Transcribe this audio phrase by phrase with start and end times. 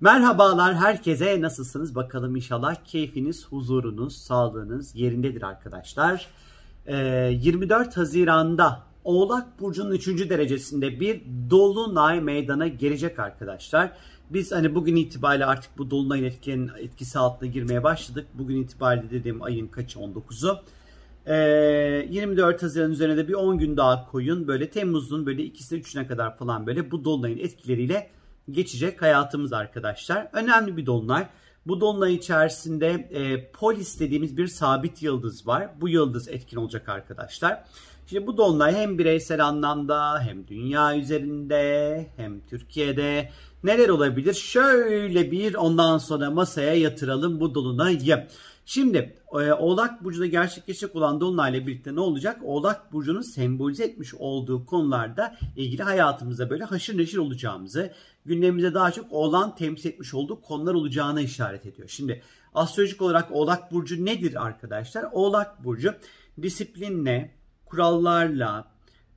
[0.00, 6.26] Merhabalar herkese nasılsınız bakalım inşallah keyfiniz, huzurunuz, sağlığınız yerindedir arkadaşlar.
[6.86, 6.96] Ee,
[7.42, 10.30] 24 Haziran'da Oğlak Burcu'nun 3.
[10.30, 13.92] derecesinde bir Dolunay meydana gelecek arkadaşlar.
[14.30, 18.26] Biz hani bugün itibariyle artık bu Dolunay'ın etkilerinin etkisi altına girmeye başladık.
[18.34, 20.58] Bugün itibariyle dediğim ayın kaçı 19'u.
[21.26, 24.48] Ee, 24 Haziran üzerine de bir 10 gün daha koyun.
[24.48, 28.10] Böyle Temmuz'un böyle 2'sine 3'üne kadar falan böyle bu Dolunay'ın etkileriyle
[28.50, 30.28] geçecek hayatımız arkadaşlar.
[30.32, 31.26] Önemli bir dolunay.
[31.66, 35.68] Bu dolunay içerisinde e, polis dediğimiz bir sabit yıldız var.
[35.80, 37.64] Bu yıldız etkin olacak arkadaşlar.
[38.06, 43.30] Şimdi bu dolunay hem bireysel anlamda hem dünya üzerinde hem Türkiye'de
[43.64, 44.34] neler olabilir?
[44.34, 48.26] Şöyle bir ondan sonra masaya yatıralım bu dolunayı.
[48.70, 52.40] Şimdi e, Oğlak Burcu'da gerçekleşecek olan Dolunay'la birlikte ne olacak?
[52.42, 57.92] Oğlak Burcu'nun sembolize etmiş olduğu konularda ilgili hayatımızda böyle haşır neşir olacağımızı,
[58.24, 61.88] gündemimize daha çok Oğlan temsil etmiş olduğu konular olacağına işaret ediyor.
[61.88, 62.22] Şimdi
[62.54, 65.04] astrolojik olarak Oğlak Burcu nedir arkadaşlar?
[65.12, 65.94] Oğlak Burcu
[66.42, 68.68] disiplinle, kurallarla,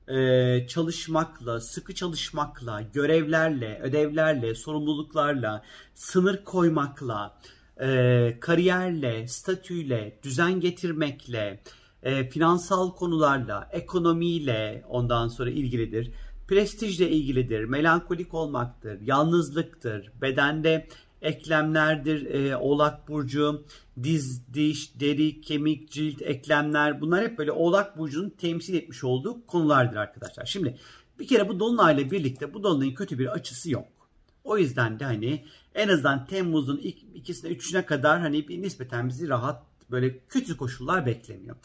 [0.08, 5.62] e, çalışmakla, sıkı çalışmakla, görevlerle, ödevlerle, sorumluluklarla,
[5.94, 7.38] sınır koymakla,
[7.82, 11.62] e, kariyerle, statüyle, düzen getirmekle,
[12.02, 16.10] e, finansal konularla, ekonomiyle ondan sonra ilgilidir.
[16.48, 20.86] Prestijle ilgilidir, melankolik olmaktır, yalnızlıktır, bedende
[21.22, 23.64] eklemlerdir, e, oğlak burcu,
[24.02, 29.96] diz, diş, deri, kemik, cilt, eklemler bunlar hep böyle oğlak burcunun temsil etmiş olduğu konulardır
[29.96, 30.46] arkadaşlar.
[30.46, 30.78] Şimdi
[31.18, 34.01] bir kere bu dolunayla birlikte bu dolunayın kötü bir açısı yok.
[34.44, 39.28] O yüzden de hani en azından Temmuz'un ilk ikisine üçüne kadar hani bir nispeten bizi
[39.28, 41.56] rahat böyle kötü koşullar beklemiyor.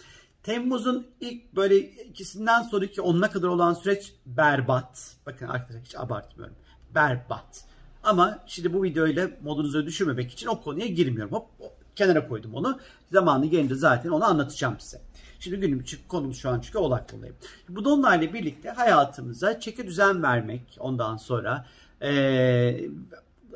[0.44, 5.16] Temmuz'un ilk böyle ikisinden sonraki onuna kadar olan süreç berbat.
[5.26, 6.56] Bakın arkadaşlar hiç abartmıyorum.
[6.96, 7.66] Berbat.
[8.04, 11.34] Ama şimdi bu videoyla modunuzu düşürmemek için o konuya girmiyorum.
[11.34, 12.80] Hop, hop kenara koydum onu.
[13.12, 15.02] Zamanı gelince zaten onu anlatacağım size.
[15.40, 17.34] Şimdi günüm konumuz şu an çünkü Oğlak Dolunay'ı.
[17.70, 21.66] Bu Dolunay'la birlikte hayatımıza çeki düzen vermek ondan sonra
[22.02, 22.90] e,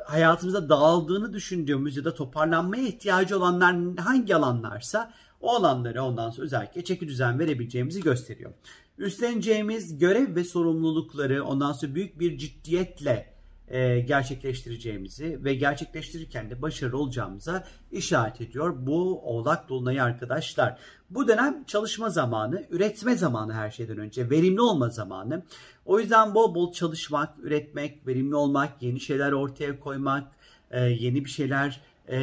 [0.05, 6.83] hayatımızda dağıldığını düşündüğümüz ya da toparlanmaya ihtiyacı olanlar hangi alanlarsa o alanları ondan sonra özellikle
[6.83, 8.51] çeki düzen verebileceğimizi gösteriyor.
[8.97, 13.33] Üstleneceğimiz görev ve sorumlulukları ondan sonra büyük bir ciddiyetle
[13.71, 20.79] e, gerçekleştireceğimizi ve gerçekleştirirken de başarılı olacağımıza işaret ediyor bu Oğlak Dolunay'ı arkadaşlar.
[21.09, 25.43] Bu dönem çalışma zamanı, üretme zamanı her şeyden önce, verimli olma zamanı.
[25.85, 30.31] O yüzden bol bol çalışmak, üretmek, verimli olmak, yeni şeyler ortaya koymak,
[30.71, 32.19] e, yeni bir şeyler, e,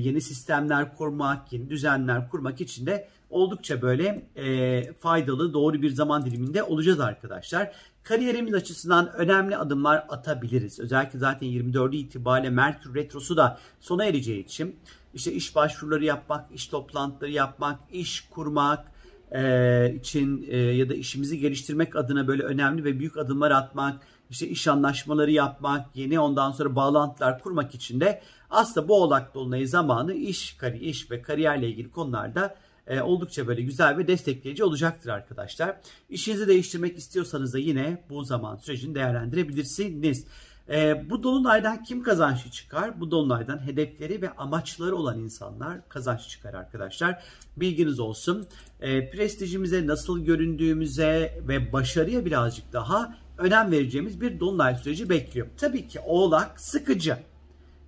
[0.00, 6.24] yeni sistemler kurmak, yeni düzenler kurmak için de oldukça böyle e, faydalı, doğru bir zaman
[6.24, 7.72] diliminde olacağız arkadaşlar.
[8.02, 10.80] Kariyerimiz açısından önemli adımlar atabiliriz.
[10.80, 14.76] Özellikle zaten 24'ü itibariyle Merkür Retrosu da sona ereceği için
[15.14, 18.92] işte iş başvuruları yapmak, iş toplantıları yapmak, iş kurmak
[19.32, 24.48] e, için e, ya da işimizi geliştirmek adına böyle önemli ve büyük adımlar atmak, işte
[24.48, 30.14] iş anlaşmaları yapmak, yeni ondan sonra bağlantılar kurmak için de aslında bu oğlak dolunayı zamanı
[30.14, 32.56] iş, kari, iş ve kariyerle ilgili konularda
[32.90, 35.76] e, oldukça böyle güzel ve destekleyici olacaktır arkadaşlar.
[36.08, 40.24] İşinizi değiştirmek istiyorsanız da yine bu zaman sürecini değerlendirebilirsiniz.
[40.70, 43.00] E, bu dolunaydan kim kazançlı çıkar?
[43.00, 47.22] Bu dolunaydan hedefleri ve amaçları olan insanlar kazanç çıkar arkadaşlar.
[47.56, 48.46] Bilginiz olsun.
[48.80, 55.46] E, prestijimize nasıl göründüğümüze ve başarıya birazcık daha önem vereceğimiz bir dolunay süreci bekliyor.
[55.56, 57.16] Tabii ki oğlak sıkıcı.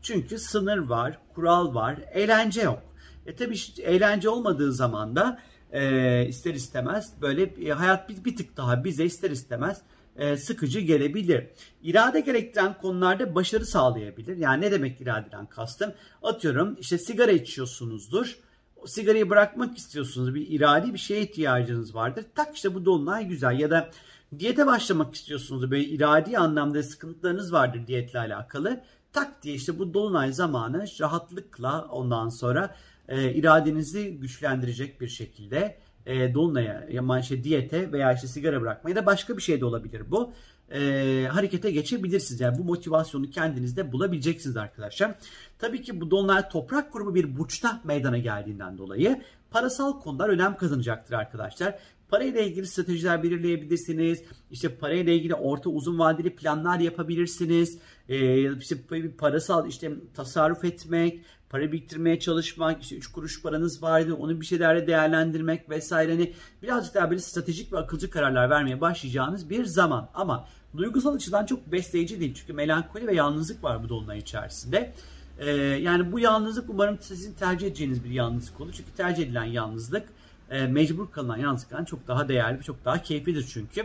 [0.03, 2.92] Çünkü sınır var, kural var, eğlence yok.
[3.27, 5.39] E tabi eğlence olmadığı zaman da
[5.73, 9.83] e, ister istemez böyle e, hayat bir, bir tık daha bize ister istemez
[10.17, 11.47] e, sıkıcı gelebilir.
[11.83, 14.37] İrade gerektiren konularda başarı sağlayabilir.
[14.37, 15.93] Yani ne demek iradeden kastım?
[16.23, 18.39] Atıyorum işte sigara içiyorsunuzdur.
[18.77, 20.35] O sigarayı bırakmak istiyorsunuz.
[20.35, 22.25] Bir iradi bir şeye ihtiyacınız vardır.
[22.35, 23.61] Tak işte bu dolunay güzel.
[23.61, 23.91] Ya da
[24.39, 25.71] diyete başlamak istiyorsunuz.
[25.71, 28.81] Böyle iradi anlamda sıkıntılarınız vardır diyetle alakalı.
[29.13, 32.75] Tak diye işte bu dolunay zamanı rahatlıkla ondan sonra
[33.09, 39.07] e, iradenizi güçlendirecek bir şekilde e, dolunaya, yani işte diyete veya işte sigara bırakmaya da
[39.07, 40.33] başka bir şey de olabilir bu.
[40.75, 42.41] E, harekete geçebilirsiniz.
[42.41, 45.15] Yani bu motivasyonu kendinizde bulabileceksiniz arkadaşlar.
[45.59, 51.15] Tabii ki bu dolunay toprak grubu bir burçta meydana geldiğinden dolayı parasal konular önem kazanacaktır
[51.15, 51.79] arkadaşlar.
[52.13, 54.23] Parayla ilgili stratejiler belirleyebilirsiniz.
[54.51, 57.79] İşte parayla ilgili orta uzun vadeli planlar yapabilirsiniz.
[58.09, 58.77] Ee, işte
[59.19, 61.21] parasal işte tasarruf etmek,
[61.51, 66.13] para biriktirmeye çalışmak, işte 3 kuruş paranız vardı onu bir şeylerle değerlendirmek vesaire.
[66.13, 66.33] Hani
[66.63, 70.09] birazcık daha böyle stratejik ve akılcı kararlar vermeye başlayacağınız bir zaman.
[70.15, 72.35] Ama Duygusal açıdan çok besleyici değil.
[72.35, 74.93] Çünkü melankoli ve yalnızlık var bu dolunay içerisinde.
[75.39, 78.73] Ee, yani bu yalnızlık umarım sizin tercih edeceğiniz bir yalnızlık olur.
[78.77, 80.09] Çünkü tercih edilen yalnızlık
[80.53, 83.85] e, mecbur kalınan yalnızlıktan çok daha değerli, çok daha keyiflidir çünkü.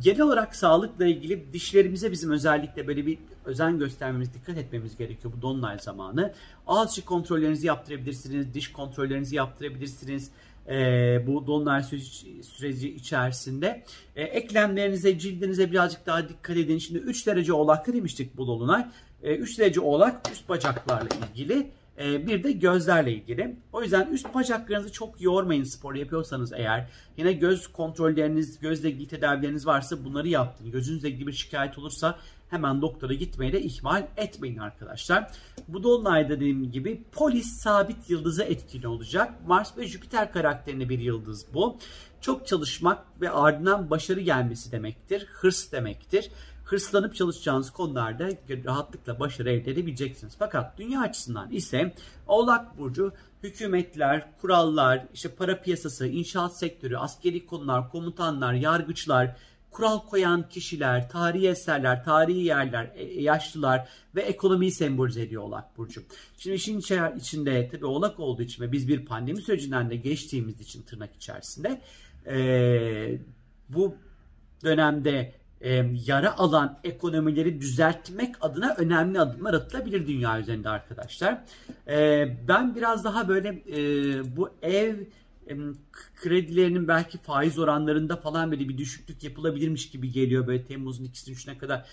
[0.00, 5.42] Genel olarak sağlıkla ilgili dişlerimize bizim özellikle böyle bir özen göstermemiz, dikkat etmemiz gerekiyor bu
[5.42, 6.32] dolunay zamanı.
[6.66, 10.30] Ağız içi kontrollerinizi yaptırabilirsiniz, diş kontrollerinizi yaptırabilirsiniz.
[10.68, 13.84] Ee, bu dolunay süreci, süreci içerisinde.
[14.16, 16.78] Ee, eklemlerinize, cildinize birazcık daha dikkat edin.
[16.78, 18.86] Şimdi 3 derece oğlakta demiştik bu dolunay.
[19.22, 21.70] Ee, 3 derece oğlak üst bacaklarla ilgili.
[22.00, 23.56] Ee, bir de gözlerle ilgili.
[23.72, 26.88] O yüzden üst bacaklarınızı çok yormayın spor yapıyorsanız eğer.
[27.16, 30.70] Yine göz kontrolleriniz, gözle ilgili tedavileriniz varsa bunları yaptın.
[30.70, 32.18] Gözünüzle ilgili bir şikayet olursa
[32.50, 35.30] hemen doktora gitmeyi de ihmal etmeyin arkadaşlar.
[35.68, 39.32] Bu dolunay dediğim gibi polis sabit yıldızı etkili olacak.
[39.46, 41.78] Mars ve Jüpiter karakterinde bir yıldız bu.
[42.20, 45.26] Çok çalışmak ve ardından başarı gelmesi demektir.
[45.26, 46.30] Hırs demektir
[46.70, 48.30] hırslanıp çalışacağınız konularda
[48.64, 50.34] rahatlıkla başarı elde edebileceksiniz.
[50.38, 51.94] Fakat dünya açısından ise
[52.26, 53.12] Oğlak Burcu
[53.42, 59.36] hükümetler, kurallar, işte para piyasası, inşaat sektörü, askeri konular, komutanlar, yargıçlar,
[59.70, 66.02] kural koyan kişiler, tarihi eserler, tarihi yerler, e, yaşlılar ve ekonomiyi sembolize ediyor Oğlak Burcu.
[66.38, 66.78] Şimdi işin
[67.18, 71.80] içinde tabii Oğlak olduğu için ve biz bir pandemi sürecinden de geçtiğimiz için tırnak içerisinde
[72.26, 73.18] ee,
[73.68, 73.94] bu
[74.64, 81.44] dönemde e, yara alan ekonomileri düzeltmek adına önemli adımlar atılabilir dünya üzerinde arkadaşlar.
[81.88, 84.96] E, ben biraz daha böyle e, bu ev
[85.48, 85.54] e,
[86.16, 91.58] kredilerinin belki faiz oranlarında falan böyle bir düşüklük yapılabilirmiş gibi geliyor böyle Temmuz'un ikisinin üçüne
[91.58, 91.86] kadar.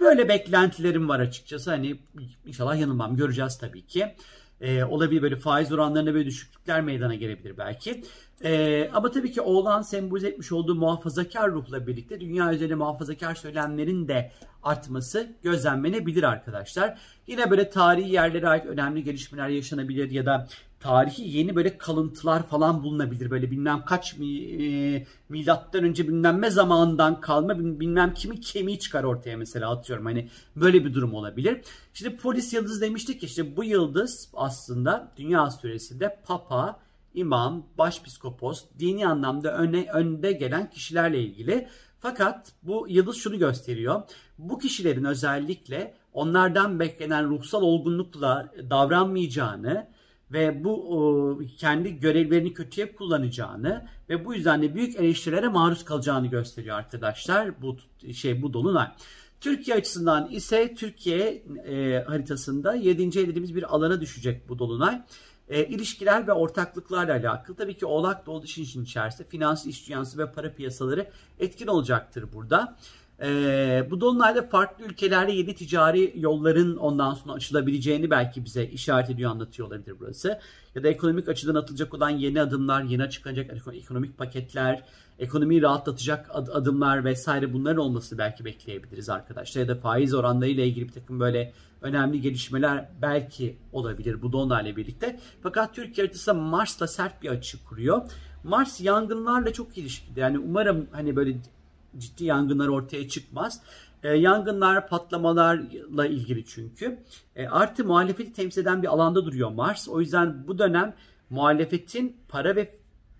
[0.00, 1.70] Böyle beklentilerim var açıkçası.
[1.70, 1.98] Hani
[2.46, 3.16] inşallah yanılmam.
[3.16, 4.14] Göreceğiz tabii ki.
[4.60, 8.02] Ee, olabilir böyle faiz oranlarında böyle düşüklükler meydana gelebilir belki.
[8.44, 14.08] Ee, ama tabii ki oğlan sembolize etmiş olduğu muhafazakar ruhla birlikte dünya üzerinde muhafazakar söylemlerin
[14.08, 14.32] de
[14.62, 16.98] artması gözlemlenebilir arkadaşlar.
[17.26, 20.46] Yine böyle tarihi yerlere ait önemli gelişmeler yaşanabilir ya da
[20.86, 23.30] tarihi yeni böyle kalıntılar falan bulunabilir.
[23.30, 29.04] Böyle bilmem kaç mi, e, milattan önce bilmem ne zamandan kalma bilmem kimin kemiği çıkar
[29.04, 30.04] ortaya mesela atıyorum.
[30.04, 31.60] Hani böyle bir durum olabilir.
[31.94, 36.80] Şimdi polis yıldız demiştik ki işte bu yıldız aslında dünya süresinde papa,
[37.14, 41.68] imam, başpiskopos, dini anlamda öne, önde gelen kişilerle ilgili.
[42.00, 44.02] Fakat bu yıldız şunu gösteriyor.
[44.38, 49.95] Bu kişilerin özellikle onlardan beklenen ruhsal olgunlukla davranmayacağını,
[50.32, 56.76] ve bu kendi görevlerini kötüye kullanacağını ve bu yüzden de büyük eleştirilere maruz kalacağını gösteriyor
[56.76, 57.76] arkadaşlar bu
[58.12, 58.88] şey bu dolunay.
[59.40, 63.02] Türkiye açısından ise Türkiye e, haritasında 7.
[63.02, 65.02] ev dediğimiz bir alana düşecek bu dolunay.
[65.48, 67.56] E, ilişkiler ve ortaklıklarla alakalı.
[67.56, 72.32] Tabii ki oğlak da işin için içerisinde finans iş dünyası ve para piyasaları etkin olacaktır
[72.32, 72.76] burada.
[73.22, 79.30] Ee, bu dolunayda farklı ülkelerle yeni ticari yolların ondan sonra açılabileceğini belki bize işaret ediyor,
[79.30, 80.40] anlatıyor olabilir burası.
[80.74, 84.82] Ya da ekonomik açıdan atılacak olan yeni adımlar, yeni açıklanacak ekonomik paketler,
[85.18, 89.60] ekonomiyi rahatlatacak adımlar vesaire bunların olması belki bekleyebiliriz arkadaşlar.
[89.60, 91.52] Ya da faiz oranları ile ilgili bir takım böyle
[91.82, 95.20] önemli gelişmeler belki olabilir bu dolunayla birlikte.
[95.42, 98.02] Fakat Türkiye haritası Mars'la sert bir açı kuruyor.
[98.44, 100.20] Mars yangınlarla çok ilişkili.
[100.20, 101.36] Yani umarım hani böyle
[101.98, 103.60] ciddi yangınlar ortaya çıkmaz.
[104.02, 106.98] E, yangınlar, patlamalarla ilgili çünkü.
[107.36, 109.88] E, artı muhalefeti temsil eden bir alanda duruyor Mars.
[109.88, 110.94] O yüzden bu dönem
[111.30, 112.74] muhalefetin para ve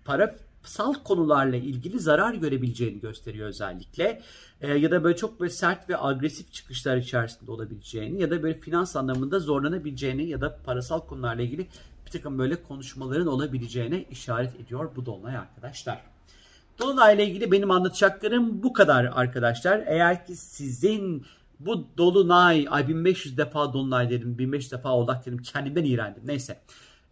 [0.05, 4.21] parasal konularla ilgili zarar görebileceğini gösteriyor özellikle.
[4.61, 8.59] E, ya da böyle çok böyle sert ve agresif çıkışlar içerisinde olabileceğini ya da böyle
[8.59, 11.67] finans anlamında zorlanabileceğini ya da parasal konularla ilgili
[12.05, 16.16] bir takım böyle konuşmaların olabileceğine işaret ediyor bu dolunay arkadaşlar.
[16.79, 19.83] Dolunay ile ilgili benim anlatacaklarım bu kadar arkadaşlar.
[19.87, 21.25] Eğer ki sizin
[21.59, 26.23] bu Dolunay, ay 1500 defa Dolunay dedim, 1500 defa Oğlak dedim, kendimden iğrendim.
[26.25, 26.59] Neyse.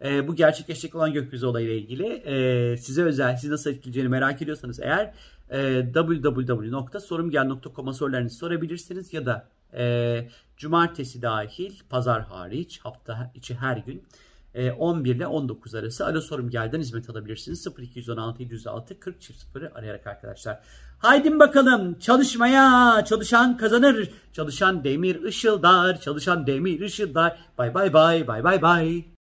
[0.04, 4.80] E, bu gerçekleşecek olan gökyüzü olayıyla ilgili e, size özel, sizi nasıl etkileyeceğini merak ediyorsanız
[4.80, 5.14] eğer
[5.50, 14.02] e, www.sorumgel.com'a sorularınızı sorabilirsiniz ya da e, cumartesi dahil, pazar hariç, hafta içi her gün
[14.78, 17.66] 11 ile 19 arası Alo Sorum Gel'den hizmet alabilirsiniz.
[17.78, 20.60] 0216 706 40 0 arayarak arkadaşlar.
[20.98, 24.10] Haydi bakalım çalışmaya çalışan kazanır.
[24.32, 26.00] Çalışan demir ışıldar.
[26.00, 27.38] Çalışan demir ışıldar.
[27.58, 29.04] Bay bay bay bay bay bay.